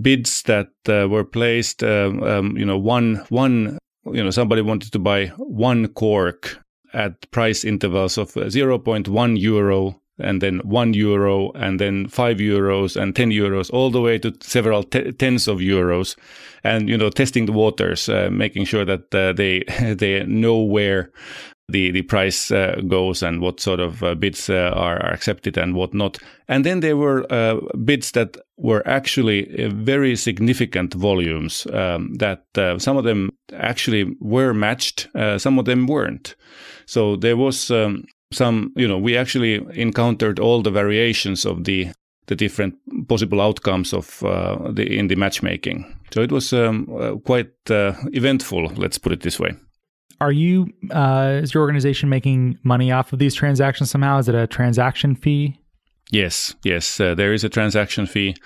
bids 0.00 0.42
that 0.42 0.70
uh, 0.88 1.08
were 1.08 1.24
placed. 1.24 1.84
Um, 1.84 2.22
um 2.22 2.56
you 2.56 2.64
know, 2.64 2.78
one 2.78 3.24
one 3.28 3.78
you 4.12 4.22
know 4.22 4.30
somebody 4.30 4.62
wanted 4.62 4.92
to 4.92 4.98
buy 4.98 5.26
one 5.36 5.88
cork 5.88 6.58
at 6.92 7.30
price 7.30 7.64
intervals 7.64 8.18
of 8.18 8.36
uh, 8.36 8.42
0.1 8.42 9.40
euro 9.40 10.00
and 10.18 10.40
then 10.40 10.60
1 10.64 10.94
euro 10.94 11.50
and 11.54 11.80
then 11.80 12.06
5 12.08 12.36
euros 12.38 13.00
and 13.00 13.16
10 13.16 13.30
euros 13.30 13.70
all 13.72 13.90
the 13.90 14.00
way 14.00 14.18
to 14.18 14.32
several 14.40 14.82
t- 14.82 15.12
tens 15.12 15.48
of 15.48 15.58
euros 15.58 16.16
and 16.62 16.88
you 16.88 16.96
know 16.96 17.10
testing 17.10 17.46
the 17.46 17.52
waters 17.52 18.08
uh, 18.08 18.28
making 18.30 18.64
sure 18.64 18.84
that 18.84 19.14
uh, 19.14 19.32
they 19.32 19.64
they 19.98 20.24
know 20.24 20.58
where 20.58 21.10
the 21.68 21.90
the 21.90 22.02
price 22.02 22.50
uh, 22.50 22.80
goes 22.86 23.22
and 23.22 23.40
what 23.40 23.60
sort 23.60 23.80
of 23.80 24.02
uh, 24.02 24.14
bids 24.14 24.50
uh, 24.50 24.70
are, 24.74 25.02
are, 25.02 25.12
accepted 25.12 25.56
and 25.56 25.74
what 25.74 25.94
not. 25.94 26.18
And 26.48 26.64
then 26.64 26.80
there 26.80 26.96
were 26.96 27.26
uh, 27.32 27.60
bids 27.84 28.12
that 28.12 28.36
were 28.58 28.86
actually 28.86 29.64
uh, 29.64 29.70
very 29.70 30.14
significant 30.16 30.92
volumes. 30.94 31.66
Um, 31.72 32.14
that 32.14 32.44
uh, 32.58 32.78
some 32.78 32.96
of 32.96 33.04
them 33.04 33.30
actually 33.54 34.14
were 34.20 34.52
matched, 34.52 35.08
some 35.38 35.58
of 35.58 35.64
them 35.64 35.86
weren't. 35.86 36.36
So 36.86 37.16
there 37.16 37.36
was 37.36 37.70
um, 37.70 38.04
some, 38.34 38.72
you 38.76 38.88
know, 38.88 38.98
we 38.98 39.16
actually 39.16 39.64
encountered 39.80 40.38
all 40.38 40.62
the 40.62 40.70
variations 40.70 41.44
of 41.46 41.64
the 41.64 41.92
the 42.26 42.34
different 42.34 42.74
possible 43.06 43.38
outcomes 43.38 43.92
of 43.92 44.20
the 44.20 44.86
in 44.86 45.08
the 45.08 45.14
matchmaking. 45.14 45.84
So 46.10 46.22
it 46.22 46.32
was 46.32 46.52
um, 46.52 47.20
quite 47.24 47.52
uh, 47.70 47.92
eventful. 48.12 48.72
Let's 48.76 48.98
put 48.98 49.12
it 49.12 49.20
this 49.20 49.38
way. 49.38 49.54
Are 50.20 50.32
you, 50.32 50.72
uh, 50.90 51.40
is 51.42 51.52
your 51.52 51.62
organization 51.62 52.08
making 52.08 52.58
money 52.62 52.92
off 52.92 53.12
of 53.12 53.18
these 53.18 53.34
transactions 53.34 53.90
somehow? 53.90 54.18
Is 54.18 54.28
it 54.28 54.34
a 54.34 54.46
transaction 54.46 55.16
fee? 55.16 55.60
Yes, 56.10 56.54
yes. 56.62 57.00
Uh, 57.00 57.14
there 57.14 57.32
is 57.32 57.44
a 57.44 57.48
transaction 57.48 58.06
fee 58.06 58.36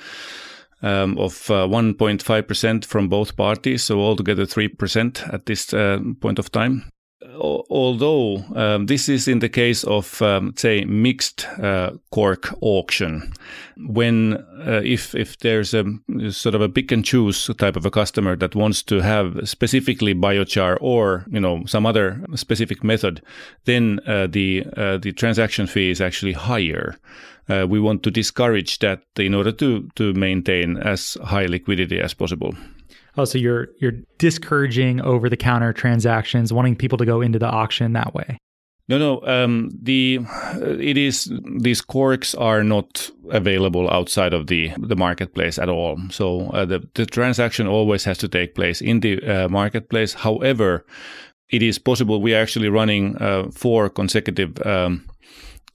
um, 0.83 1.19
of 1.19 1.51
uh, 1.51 1.67
1.5% 1.67 2.85
from 2.85 3.09
both 3.09 3.37
parties, 3.37 3.83
so 3.83 4.01
altogether 4.01 4.47
3% 4.47 5.33
at 5.33 5.47
this 5.47 5.75
uh, 5.75 5.99
point 6.21 6.39
of 6.39 6.51
time 6.51 6.91
although 7.35 8.45
um, 8.55 8.87
this 8.87 9.09
is 9.09 9.27
in 9.27 9.41
the 9.41 9.49
case 9.49 9.83
of 9.85 10.23
um, 10.23 10.55
say 10.57 10.85
mixed 10.85 11.47
uh, 11.59 11.91
cork 12.11 12.55
auction. 12.61 13.33
When 13.77 14.35
uh, 14.35 14.83
if 14.85 15.15
if 15.15 15.39
there's 15.39 15.75
a 15.75 15.85
sort 16.31 16.55
of 16.55 16.61
a 16.61 16.69
pick 16.69 16.93
and 16.93 17.05
choose 17.05 17.51
type 17.59 17.77
of 17.77 17.87
a 17.87 17.91
customer 17.91 18.37
that 18.37 18.55
wants 18.55 18.83
to 18.85 19.01
have 19.01 19.49
specifically 19.49 20.15
biochar 20.15 20.79
or 20.81 21.25
you 21.31 21.41
know 21.41 21.65
some 21.67 21.87
other 21.87 22.25
specific 22.35 22.85
method 22.85 23.23
then 23.65 24.01
uh, 24.07 24.27
the 24.27 24.65
uh, 24.77 24.99
the 24.99 25.13
transaction 25.13 25.67
fee 25.67 25.91
is 25.91 26.01
actually 26.01 26.33
higher. 26.33 26.97
Uh, 27.49 27.67
we 27.69 27.81
want 27.81 28.03
to 28.03 28.11
discourage 28.11 28.79
that 28.79 29.03
in 29.17 29.35
order 29.35 29.51
to 29.53 29.89
to 29.97 30.13
maintain 30.15 30.77
as 30.77 31.17
high 31.25 31.47
liquidity 31.47 32.01
as 32.01 32.15
possible 32.15 32.55
Oh, 33.19 33.25
so 33.25 33.37
you're 33.37 33.67
you're 33.81 33.95
discouraging 34.19 35.01
over 35.01 35.29
the 35.29 35.37
counter 35.37 35.73
transactions, 35.73 36.53
wanting 36.53 36.77
people 36.77 36.97
to 36.99 37.05
go 37.05 37.21
into 37.21 37.39
the 37.39 37.49
auction 37.49 37.93
that 37.95 38.15
way. 38.15 38.39
No, 38.87 38.97
no. 38.97 39.21
Um, 39.27 39.71
the 39.83 40.21
it 40.63 40.97
is 40.97 41.31
these 41.61 41.83
corks 41.83 42.35
are 42.37 42.63
not 42.63 43.11
available 43.31 43.91
outside 43.91 44.33
of 44.33 44.47
the 44.47 44.73
the 44.79 44.95
marketplace 44.97 45.59
at 45.59 45.69
all. 45.69 45.99
So 46.11 46.49
uh, 46.51 46.65
the 46.65 46.89
the 46.95 47.07
transaction 47.07 47.67
always 47.67 48.05
has 48.05 48.19
to 48.19 48.29
take 48.29 48.55
place 48.55 48.81
in 48.81 49.01
the 49.01 49.21
uh, 49.27 49.49
marketplace. 49.49 50.15
However, 50.15 50.87
it 51.51 51.63
is 51.63 51.79
possible. 51.79 52.23
We 52.23 52.35
are 52.35 52.43
actually 52.43 52.69
running 52.69 53.17
uh, 53.17 53.51
four 53.51 53.91
consecutive 53.91 54.65
um, 54.65 55.08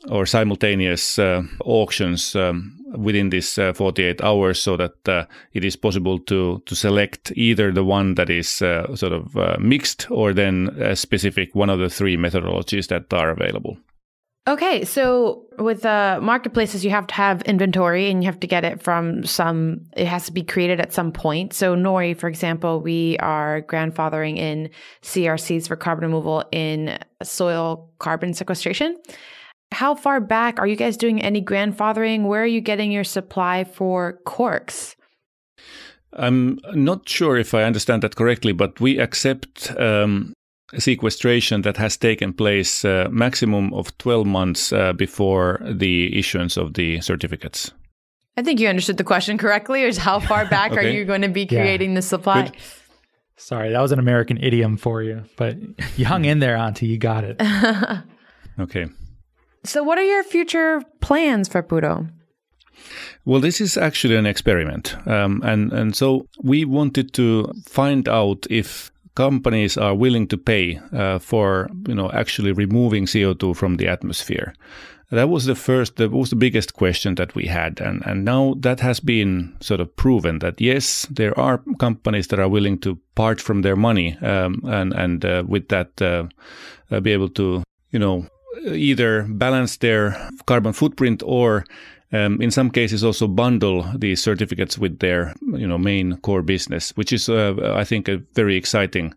or 0.10 0.26
simultaneous 0.26 1.18
uh, 1.20 1.44
auctions 1.64 2.36
um, 2.36 2.78
within 2.96 3.30
this 3.30 3.58
uh, 3.58 3.74
48 3.74 4.22
hours 4.22 4.62
so 4.62 4.78
that 4.78 5.08
uh, 5.08 5.26
it 5.54 5.64
is 5.64 5.76
possible 5.76 6.20
to 6.20 6.62
to 6.66 6.76
select 6.76 7.32
either 7.36 7.72
the 7.72 7.84
one 7.84 8.16
that 8.16 8.30
is 8.30 8.62
uh, 8.62 8.96
sort 8.96 9.14
of 9.14 9.36
uh, 9.38 9.58
mixed 9.60 10.10
or 10.12 10.34
then 10.34 10.70
a 10.80 10.96
specific 10.96 11.56
one 11.56 11.70
of 11.70 11.80
the 11.80 11.90
three 11.90 12.18
methodologies 12.18 12.88
that 12.88 13.14
are 13.14 13.32
available. 13.32 13.78
Okay, 14.46 14.84
so 14.84 15.46
with 15.58 15.86
marketplaces, 15.86 16.84
you 16.84 16.92
have 16.92 17.08
to 17.08 17.14
have 17.14 17.44
inventory 17.44 18.10
and 18.10 18.22
you 18.22 18.28
have 18.28 18.42
to 18.42 18.48
get 18.48 18.66
it 18.66 18.84
from 18.84 19.24
some, 19.24 19.80
it 19.96 20.06
has 20.06 20.26
to 20.26 20.34
be 20.34 20.44
created 20.44 20.82
at 20.82 20.92
some 20.92 21.14
point. 21.14 21.54
So, 21.54 21.78
Nori, 21.78 22.14
for 22.14 22.28
example, 22.28 22.82
we 22.82 23.16
are 23.20 23.62
grandfathering 23.62 24.38
in 24.38 24.70
CRCs 25.02 25.66
for 25.66 25.78
carbon 25.78 26.04
removal 26.04 26.44
in 26.52 27.00
soil 27.24 27.90
carbon 28.00 28.34
sequestration. 28.34 28.98
How 29.74 29.96
far 29.96 30.22
back 30.22 30.60
are 30.60 30.68
you 30.68 30.76
guys 30.76 30.98
doing 30.98 31.22
any 31.22 31.42
grandfathering? 31.42 32.28
Where 32.28 32.44
are 32.44 32.48
you 32.48 32.62
getting 32.62 32.92
your 32.92 33.04
supply 33.04 33.64
for 33.64 34.20
corks? 34.26 34.96
I'm 36.14 36.60
not 36.74 37.10
sure 37.10 37.38
if 37.38 37.54
I 37.54 37.64
understand 37.64 38.04
that 38.04 38.16
correctly, 38.16 38.54
but 38.54 38.80
we 38.80 39.00
accept 39.00 39.72
um, 39.80 40.34
sequestration 40.78 41.64
that 41.64 41.78
has 41.78 41.98
taken 41.98 42.34
place 42.34 42.86
uh, 42.86 43.08
maximum 43.12 43.74
of 43.74 43.98
12 43.98 44.28
months 44.28 44.72
uh, 44.72 44.94
before 44.94 45.60
the 45.64 46.18
issuance 46.18 46.58
of 46.58 46.76
the 46.76 47.02
certificates. 47.02 47.72
I 48.38 48.42
think 48.42 48.60
you 48.60 48.68
understood 48.68 48.98
the 48.98 49.04
question 49.04 49.38
correctly. 49.38 49.84
Is 49.84 49.98
how 49.98 50.20
far 50.20 50.46
back 50.50 50.72
okay. 50.72 50.88
are 50.88 50.90
you 50.90 51.06
going 51.06 51.22
to 51.22 51.30
be 51.30 51.46
creating 51.46 51.92
yeah. 51.92 51.96
the 51.96 52.02
supply? 52.02 52.44
Good. 52.44 52.58
Sorry, 53.36 53.72
that 53.72 53.82
was 53.82 53.92
an 53.92 54.00
American 54.00 54.38
idiom 54.38 54.78
for 54.78 55.02
you, 55.02 55.24
but 55.36 55.58
you 55.98 56.06
hung 56.06 56.26
in 56.26 56.40
there, 56.40 56.56
Antti. 56.56 56.88
You 56.88 56.98
got 56.98 57.24
it. 57.24 57.42
okay. 58.60 58.88
So, 59.66 59.82
what 59.84 59.98
are 59.98 60.04
your 60.04 60.24
future 60.24 60.82
plans 61.00 61.48
for 61.48 61.62
Puro? 61.62 62.08
Well, 63.26 63.40
this 63.40 63.62
is 63.62 63.78
actually 63.78 64.16
an 64.18 64.26
experiment, 64.26 64.96
um, 65.08 65.42
and 65.44 65.72
and 65.72 65.96
so 65.96 66.28
we 66.42 66.66
wanted 66.66 67.14
to 67.14 67.54
find 67.66 68.10
out 68.10 68.46
if 68.50 68.92
companies 69.16 69.78
are 69.78 69.96
willing 69.96 70.28
to 70.28 70.38
pay 70.38 70.80
uh, 70.92 71.20
for 71.20 71.70
you 71.88 71.96
know 71.96 72.12
actually 72.12 72.52
removing 72.52 73.08
CO 73.08 73.34
two 73.34 73.54
from 73.54 73.78
the 73.78 73.88
atmosphere. 73.88 74.54
That 75.12 75.30
was 75.30 75.46
the 75.46 75.56
first, 75.56 75.98
that 75.98 76.12
was 76.12 76.32
the 76.32 76.36
biggest 76.36 76.74
question 76.74 77.16
that 77.16 77.36
we 77.36 77.46
had, 77.46 77.80
and 77.80 78.02
and 78.06 78.26
now 78.26 78.56
that 78.60 78.80
has 78.80 79.00
been 79.00 79.56
sort 79.62 79.80
of 79.80 79.96
proven 79.96 80.40
that 80.40 80.60
yes, 80.60 81.08
there 81.10 81.40
are 81.40 81.62
companies 81.80 82.28
that 82.28 82.40
are 82.40 82.50
willing 82.50 82.80
to 82.80 82.98
part 83.16 83.40
from 83.40 83.62
their 83.62 83.76
money, 83.76 84.18
um, 84.22 84.62
and 84.66 84.94
and 84.94 85.24
uh, 85.24 85.44
with 85.48 85.70
that 85.70 86.02
uh, 86.02 86.28
uh 86.92 87.00
be 87.00 87.14
able 87.14 87.30
to 87.30 87.64
you 87.92 88.00
know 88.00 88.26
either 88.66 89.24
balance 89.24 89.78
their 89.78 90.30
carbon 90.46 90.74
footprint 90.74 91.24
or 91.26 91.66
um, 92.12 92.40
in 92.42 92.52
some 92.52 92.70
cases 92.70 93.04
also 93.04 93.28
bundle 93.28 93.84
these 93.96 94.22
certificates 94.22 94.78
with 94.78 95.00
their 95.00 95.34
you 95.54 95.68
know 95.68 95.78
main 95.78 96.18
core 96.18 96.44
business 96.44 96.92
which 96.96 97.12
is 97.12 97.30
uh, 97.30 97.74
i 97.76 97.84
think 97.84 98.08
a 98.08 98.18
very 98.36 98.56
exciting 98.56 99.14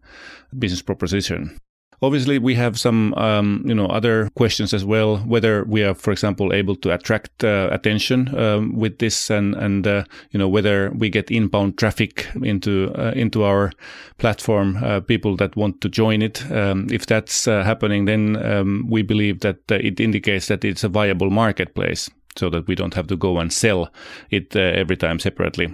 business 0.58 0.82
proposition 0.82 1.58
Obviously, 2.02 2.38
we 2.38 2.54
have 2.54 2.78
some, 2.78 3.14
um, 3.14 3.62
you 3.64 3.74
know, 3.74 3.86
other 3.86 4.28
questions 4.34 4.74
as 4.74 4.84
well. 4.84 5.18
Whether 5.18 5.64
we 5.64 5.82
are, 5.82 5.94
for 5.94 6.12
example, 6.12 6.52
able 6.52 6.76
to 6.76 6.92
attract 6.92 7.42
uh, 7.42 7.68
attention 7.72 8.36
um, 8.38 8.76
with 8.76 8.98
this, 8.98 9.30
and 9.30 9.54
and 9.54 9.86
uh, 9.86 10.04
you 10.30 10.38
know 10.38 10.48
whether 10.48 10.90
we 10.90 11.08
get 11.08 11.30
inbound 11.30 11.78
traffic 11.78 12.28
into 12.42 12.92
uh, 12.98 13.12
into 13.16 13.44
our 13.44 13.72
platform, 14.18 14.76
uh, 14.84 15.00
people 15.00 15.36
that 15.36 15.56
want 15.56 15.80
to 15.80 15.88
join 15.88 16.22
it. 16.22 16.44
Um, 16.52 16.86
if 16.90 17.06
that's 17.06 17.48
uh, 17.48 17.64
happening, 17.64 18.04
then 18.04 18.36
um, 18.44 18.86
we 18.90 19.02
believe 19.02 19.40
that 19.40 19.58
uh, 19.70 19.76
it 19.76 19.98
indicates 19.98 20.48
that 20.48 20.64
it's 20.64 20.84
a 20.84 20.88
viable 20.88 21.30
marketplace, 21.30 22.10
so 22.36 22.50
that 22.50 22.66
we 22.66 22.74
don't 22.74 22.94
have 22.94 23.06
to 23.06 23.16
go 23.16 23.38
and 23.38 23.52
sell 23.52 23.88
it 24.30 24.54
every 24.54 24.96
time 24.96 25.18
separately 25.18 25.68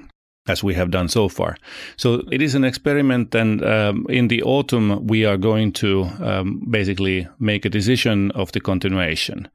as 0.47 0.65
we 0.65 0.75
have 0.75 0.91
done 0.91 1.09
so 1.09 1.29
far. 1.29 1.57
So 1.97 2.23
it 2.31 2.43
is 2.43 2.55
an 2.55 2.65
experiment, 2.65 3.35
and 3.35 3.63
um, 3.65 4.07
in 4.09 4.29
the 4.29 4.43
autumn, 4.43 5.07
we 5.07 5.25
are 5.25 5.37
going 5.37 5.73
to 5.73 6.09
um, 6.21 6.67
basically 6.71 7.29
make 7.39 7.65
a 7.65 7.71
decision 7.71 8.31
of 8.33 8.53
the 8.53 8.61
continuation. 8.61 9.49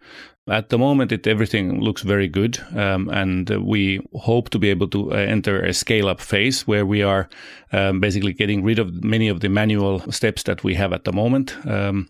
At 0.49 0.69
the 0.69 0.77
moment, 0.77 1.11
it 1.11 1.27
everything 1.27 1.81
looks 1.81 2.03
very 2.03 2.29
good, 2.29 2.57
um, 2.73 3.09
and 3.09 3.49
we 3.49 3.99
hope 4.13 4.49
to 4.51 4.59
be 4.59 4.69
able 4.69 4.87
to 4.89 5.11
uh, 5.11 5.15
enter 5.15 5.59
a 5.61 5.73
scale-up 5.73 6.21
phase 6.21 6.65
where 6.65 6.85
we 6.85 7.03
are 7.03 7.27
um, 7.73 7.99
basically 7.99 8.31
getting 8.31 8.63
rid 8.63 8.79
of 8.79 9.03
many 9.03 9.27
of 9.27 9.41
the 9.41 9.49
manual 9.49 9.99
steps 10.09 10.43
that 10.43 10.63
we 10.63 10.73
have 10.75 10.93
at 10.93 11.03
the 11.03 11.11
moment, 11.11 11.53
um, 11.67 12.07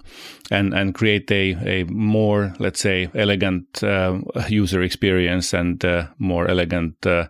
and 0.51 0.73
and 0.75 0.93
create 0.93 1.31
a 1.31 1.55
a 1.65 1.83
more 1.85 2.53
let's 2.59 2.79
say 2.79 3.09
elegant 3.15 3.83
uh, 3.83 4.19
user 4.47 4.83
experience 4.83 5.51
and 5.51 5.83
uh, 5.83 6.05
more 6.19 6.47
elegant 6.47 7.07
uh, 7.07 7.27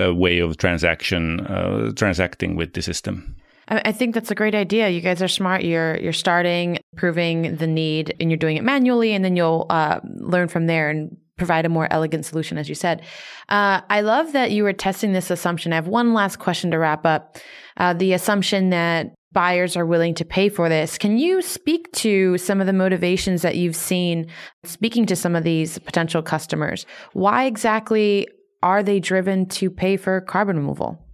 uh, 0.00 0.14
way 0.14 0.38
of 0.38 0.56
transaction 0.56 1.40
uh, 1.40 1.92
transacting 1.92 2.56
with 2.56 2.72
the 2.72 2.80
system. 2.80 3.35
I 3.68 3.90
think 3.92 4.14
that's 4.14 4.30
a 4.30 4.34
great 4.34 4.54
idea. 4.54 4.88
You 4.90 5.00
guys 5.00 5.20
are 5.22 5.28
smart. 5.28 5.64
You're 5.64 5.96
you're 5.98 6.12
starting, 6.12 6.78
proving 6.96 7.56
the 7.56 7.66
need, 7.66 8.14
and 8.20 8.30
you're 8.30 8.38
doing 8.38 8.56
it 8.56 8.62
manually, 8.62 9.12
and 9.12 9.24
then 9.24 9.34
you'll 9.36 9.66
uh, 9.70 10.00
learn 10.04 10.48
from 10.48 10.66
there 10.66 10.88
and 10.88 11.16
provide 11.36 11.66
a 11.66 11.68
more 11.68 11.88
elegant 11.90 12.24
solution, 12.24 12.58
as 12.58 12.68
you 12.68 12.74
said. 12.74 13.02
Uh, 13.48 13.80
I 13.90 14.00
love 14.00 14.32
that 14.32 14.52
you 14.52 14.62
were 14.62 14.72
testing 14.72 15.12
this 15.12 15.30
assumption. 15.30 15.72
I 15.72 15.76
have 15.76 15.88
one 15.88 16.14
last 16.14 16.38
question 16.38 16.70
to 16.70 16.78
wrap 16.78 17.04
up. 17.04 17.38
Uh, 17.76 17.92
the 17.92 18.12
assumption 18.12 18.70
that 18.70 19.14
buyers 19.32 19.76
are 19.76 19.84
willing 19.84 20.14
to 20.14 20.24
pay 20.24 20.48
for 20.48 20.70
this. 20.70 20.96
Can 20.96 21.18
you 21.18 21.42
speak 21.42 21.92
to 21.92 22.38
some 22.38 22.60
of 22.60 22.66
the 22.66 22.72
motivations 22.72 23.42
that 23.42 23.56
you've 23.56 23.76
seen 23.76 24.28
speaking 24.64 25.04
to 25.06 25.16
some 25.16 25.36
of 25.36 25.44
these 25.44 25.78
potential 25.80 26.22
customers? 26.22 26.86
Why 27.12 27.44
exactly 27.44 28.28
are 28.62 28.82
they 28.82 28.98
driven 28.98 29.46
to 29.46 29.70
pay 29.70 29.98
for 29.98 30.22
carbon 30.22 30.56
removal? 30.56 31.05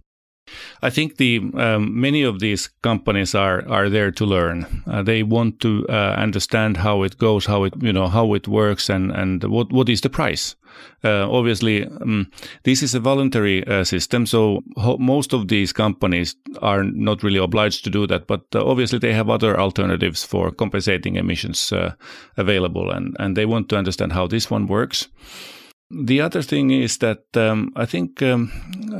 I 0.81 0.89
think 0.89 1.17
the 1.17 1.39
um, 1.53 1.99
many 1.99 2.23
of 2.23 2.39
these 2.39 2.69
companies 2.81 3.35
are 3.35 3.67
are 3.69 3.89
there 3.89 4.11
to 4.11 4.25
learn. 4.25 4.83
Uh, 4.85 5.03
they 5.03 5.23
want 5.23 5.59
to 5.59 5.85
uh, 5.89 6.15
understand 6.17 6.77
how 6.77 7.03
it 7.03 7.17
goes, 7.17 7.45
how 7.45 7.63
it 7.63 7.73
you 7.81 7.93
know 7.93 8.07
how 8.07 8.33
it 8.35 8.47
works, 8.47 8.89
and 8.89 9.11
and 9.11 9.43
what 9.43 9.71
what 9.71 9.89
is 9.89 10.01
the 10.01 10.09
price. 10.09 10.55
Uh, 11.03 11.29
obviously, 11.29 11.85
um, 11.85 12.27
this 12.63 12.81
is 12.83 12.95
a 12.95 12.99
voluntary 12.99 13.65
uh, 13.67 13.83
system, 13.83 14.25
so 14.25 14.63
ho- 14.75 14.97
most 14.97 15.33
of 15.33 15.47
these 15.47 15.71
companies 15.71 16.35
are 16.61 16.83
not 16.83 17.23
really 17.23 17.39
obliged 17.39 17.83
to 17.83 17.89
do 17.89 18.07
that. 18.07 18.27
But 18.27 18.41
uh, 18.55 18.65
obviously, 18.65 18.99
they 18.99 19.13
have 19.13 19.29
other 19.29 19.59
alternatives 19.59 20.25
for 20.25 20.51
compensating 20.51 21.15
emissions 21.15 21.71
uh, 21.71 21.93
available, 22.37 22.91
and 22.91 23.15
and 23.19 23.37
they 23.37 23.45
want 23.45 23.69
to 23.69 23.77
understand 23.77 24.13
how 24.13 24.27
this 24.27 24.51
one 24.51 24.67
works. 24.67 25.07
The 25.91 26.21
other 26.21 26.41
thing 26.41 26.71
is 26.71 26.97
that 26.99 27.23
um, 27.35 27.71
I 27.75 27.85
think 27.85 28.21
um, 28.21 28.51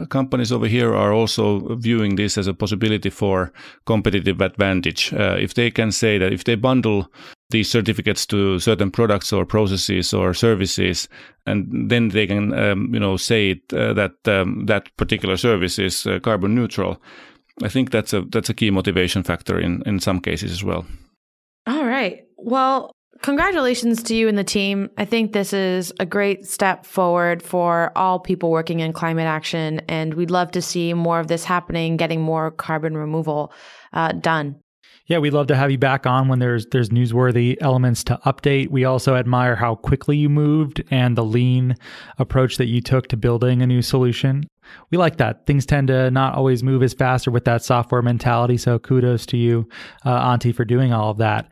companies 0.10 0.52
over 0.52 0.68
here 0.68 0.94
are 0.94 1.12
also 1.12 1.75
viewing 1.75 2.16
this 2.16 2.38
as 2.38 2.46
a 2.46 2.54
possibility 2.54 3.10
for 3.10 3.52
competitive 3.86 4.42
advantage. 4.42 5.12
Uh, 5.12 5.38
if 5.40 5.56
they 5.56 5.72
can 5.72 5.92
say 5.92 6.20
that 6.20 6.34
if 6.34 6.44
they 6.44 6.56
bundle 6.56 7.12
these 7.50 7.70
certificates 7.70 8.25
to 8.28 8.60
certain 8.60 8.92
products 8.92 9.34
or 9.34 9.46
processes 9.46 10.13
or 10.13 10.34
services, 10.34 11.08
and 11.46 11.90
then 11.90 12.10
they 12.10 12.28
can, 12.28 12.54
um, 12.54 12.94
you 12.94 13.00
know, 13.00 13.18
say 13.18 13.52
it, 13.52 13.74
uh, 13.74 13.94
that 13.94 14.13
um, 14.28 14.66
that 14.68 14.96
particular 14.98 15.38
service 15.38 15.80
is 15.80 16.06
uh, 16.06 16.20
carbon 16.20 16.54
neutral. 16.54 17.02
I 17.63 17.70
think 17.70 17.92
that's 17.92 18.13
a 18.13 18.22
that's 18.22 18.50
a 18.50 18.54
key 18.54 18.72
motivation 18.72 19.24
factor 19.24 19.60
in 19.60 19.82
in 19.86 20.00
some 20.00 20.20
cases 20.20 20.52
as 20.52 20.63
well. 20.63 20.86
All 21.66 21.86
right. 21.86 22.25
Well, 22.38 22.92
Congratulations 23.24 24.04
to 24.04 24.15
you 24.15 24.28
and 24.28 24.38
the 24.38 24.43
team. 24.43 24.89
I 24.97 25.06
think 25.06 25.32
this 25.32 25.54
is 25.54 25.93
a 25.97 26.06
great 26.06 26.45
step 26.45 26.86
forward 26.86 27.41
for 27.41 27.93
all 27.95 28.19
people 28.19 28.52
working 28.52 28.82
in 28.82 28.91
climate 28.91 29.28
action, 29.28 29.80
and 29.88 30.13
we'd 30.15 30.30
love 30.30 30.52
to 30.52 30.62
see 30.62 30.93
more 30.93 31.21
of 31.21 31.28
this 31.28 31.45
happening, 31.45 31.95
getting 31.95 32.21
more 32.21 32.52
carbon 32.52 32.97
removal 32.97 33.54
uh, 33.93 34.12
done. 34.12 34.60
Yeah, 35.08 35.19
we'd 35.19 35.32
love 35.32 35.47
to 35.47 35.56
have 35.56 35.71
you 35.71 35.78
back 35.78 36.06
on 36.06 36.28
when 36.28 36.39
there's 36.39 36.65
there's 36.67 36.89
newsworthy 36.89 37.56
elements 37.62 38.04
to 38.06 38.19
update. 38.26 38.71
We 38.71 38.84
also 38.84 39.15
admire 39.15 39.56
how 39.56 39.76
quickly 39.76 40.17
you 40.17 40.28
moved 40.28 40.84
and 40.91 41.17
the 41.17 41.24
lean 41.24 41.76
approach 42.19 42.58
that 42.58 42.67
you 42.67 42.82
took 42.82 43.08
to 43.08 43.17
building 43.17 43.62
a 43.62 43.67
new 43.67 43.82
solution. 43.82 44.43
We 44.91 44.97
like 44.97 45.15
that. 45.17 45.45
Things 45.45 45.65
tend 45.65 45.88
to 45.88 46.12
not 46.12 46.36
always 46.36 46.62
move 46.62 46.84
as 46.84 46.93
fast 46.93 47.26
or 47.26 47.32
with 47.32 47.45
that 47.45 47.63
software 47.63 48.02
mentality. 48.02 48.58
So 48.58 48.80
kudos 48.80 49.26
to 49.28 49.38
you, 49.38 49.69
uh, 50.04 50.30
Antti, 50.30 50.54
for 50.54 50.65
doing 50.65 50.91
all 50.91 51.10
of 51.10 51.19
that. 51.19 51.50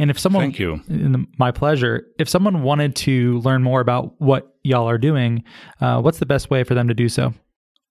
And 0.00 0.10
if 0.10 0.18
someone, 0.18 0.44
thank 0.44 0.58
you, 0.58 0.80
my 1.38 1.50
pleasure. 1.50 2.06
If 2.18 2.26
someone 2.26 2.62
wanted 2.62 2.96
to 2.96 3.38
learn 3.40 3.62
more 3.62 3.82
about 3.82 4.14
what 4.18 4.56
y'all 4.62 4.88
are 4.88 4.96
doing, 4.96 5.44
uh, 5.82 6.00
what's 6.00 6.20
the 6.20 6.26
best 6.26 6.48
way 6.48 6.64
for 6.64 6.74
them 6.74 6.88
to 6.88 6.94
do 6.94 7.10
so? 7.10 7.34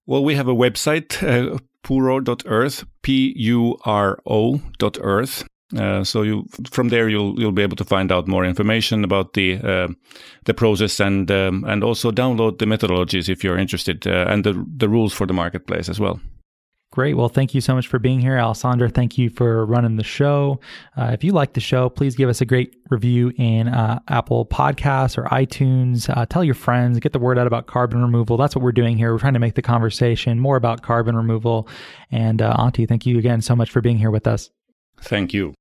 Well, 0.06 0.24
we 0.24 0.34
have 0.34 0.48
a 0.48 0.54
website, 0.54 1.22
uh, 1.22 1.58
puro.earth, 1.84 2.84
p 3.02 3.32
u 3.36 3.78
r 3.84 4.18
o 4.26 4.60
dot 4.78 4.98
earth. 5.00 5.44
Uh, 5.78 6.02
so 6.02 6.22
you 6.22 6.46
from 6.72 6.88
there 6.88 7.08
you'll 7.08 7.38
you'll 7.38 7.52
be 7.52 7.62
able 7.62 7.76
to 7.76 7.84
find 7.84 8.10
out 8.10 8.26
more 8.26 8.44
information 8.44 9.04
about 9.04 9.34
the 9.34 9.60
uh, 9.62 9.86
the 10.46 10.54
process 10.54 10.98
and 10.98 11.30
um, 11.30 11.64
and 11.68 11.84
also 11.84 12.10
download 12.10 12.58
the 12.58 12.66
methodologies 12.66 13.28
if 13.28 13.44
you're 13.44 13.56
interested 13.56 14.04
uh, 14.04 14.26
and 14.28 14.42
the 14.42 14.66
the 14.76 14.88
rules 14.88 15.12
for 15.12 15.28
the 15.28 15.32
marketplace 15.32 15.88
as 15.88 16.00
well. 16.00 16.18
Great. 16.92 17.16
Well, 17.16 17.28
thank 17.28 17.54
you 17.54 17.60
so 17.60 17.72
much 17.76 17.86
for 17.86 18.00
being 18.00 18.18
here, 18.18 18.36
Alessandra. 18.36 18.88
Thank 18.88 19.16
you 19.16 19.30
for 19.30 19.64
running 19.64 19.94
the 19.94 20.02
show. 20.02 20.58
Uh, 20.96 21.10
if 21.12 21.22
you 21.22 21.30
like 21.30 21.52
the 21.52 21.60
show, 21.60 21.88
please 21.88 22.16
give 22.16 22.28
us 22.28 22.40
a 22.40 22.44
great 22.44 22.74
review 22.90 23.32
in 23.36 23.68
uh, 23.68 24.00
Apple 24.08 24.44
Podcasts 24.44 25.16
or 25.16 25.22
iTunes. 25.26 26.10
Uh, 26.10 26.26
tell 26.26 26.42
your 26.42 26.56
friends, 26.56 26.98
get 26.98 27.12
the 27.12 27.20
word 27.20 27.38
out 27.38 27.46
about 27.46 27.68
carbon 27.68 28.02
removal. 28.02 28.36
That's 28.36 28.56
what 28.56 28.64
we're 28.64 28.72
doing 28.72 28.96
here. 28.96 29.12
We're 29.12 29.20
trying 29.20 29.34
to 29.34 29.38
make 29.38 29.54
the 29.54 29.62
conversation 29.62 30.40
more 30.40 30.56
about 30.56 30.82
carbon 30.82 31.14
removal. 31.14 31.68
And 32.10 32.42
uh, 32.42 32.56
Antti, 32.56 32.88
thank 32.88 33.06
you 33.06 33.18
again 33.18 33.40
so 33.40 33.54
much 33.54 33.70
for 33.70 33.80
being 33.80 33.98
here 33.98 34.10
with 34.10 34.26
us. 34.26 34.50
Thank 35.00 35.32
you. 35.32 35.54